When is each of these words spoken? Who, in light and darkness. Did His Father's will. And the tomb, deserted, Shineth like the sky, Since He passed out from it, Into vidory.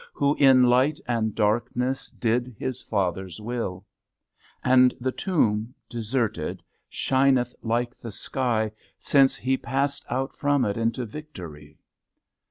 Who, 0.13 0.33
in 0.39 0.63
light 0.63 0.99
and 1.07 1.35
darkness. 1.35 2.09
Did 2.09 2.55
His 2.57 2.81
Father's 2.81 3.39
will. 3.39 3.85
And 4.63 4.95
the 4.99 5.11
tomb, 5.11 5.75
deserted, 5.89 6.63
Shineth 6.89 7.53
like 7.61 7.95
the 7.99 8.11
sky, 8.11 8.71
Since 8.97 9.35
He 9.35 9.57
passed 9.57 10.03
out 10.09 10.35
from 10.35 10.65
it, 10.65 10.75
Into 10.75 11.05
vidory. 11.05 11.77